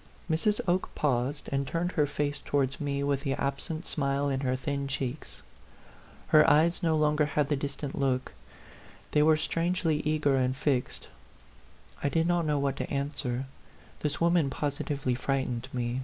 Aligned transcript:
A 0.00 0.02
PHANTOM 0.32 0.32
LOVER. 0.32 0.48
83 0.48 0.50
Mrs. 0.50 0.60
Oke 0.74 0.94
paused, 0.94 1.48
and 1.52 1.66
turned 1.66 1.92
her 1.92 2.06
face 2.06 2.40
tow 2.42 2.58
ards 2.60 2.80
me 2.80 3.02
with 3.04 3.20
the 3.22 3.34
absent 3.34 3.86
smile 3.86 4.30
in 4.30 4.40
her 4.40 4.56
thin 4.56 4.88
cheeks; 4.88 5.42
her 6.28 6.48
eyes 6.48 6.82
no 6.82 6.96
longer 6.96 7.26
had 7.26 7.50
that 7.50 7.58
distant 7.58 7.98
look 7.98 8.32
they 9.10 9.22
were 9.22 9.36
strangely 9.36 10.00
eager 10.06 10.36
and 10.36 10.56
fixed. 10.56 11.08
I 12.02 12.08
did 12.08 12.26
not 12.26 12.46
know 12.46 12.58
what 12.58 12.76
to 12.76 12.90
answer; 12.90 13.44
this 13.98 14.22
woman 14.22 14.48
positively 14.48 15.14
frightened 15.14 15.68
me. 15.70 16.00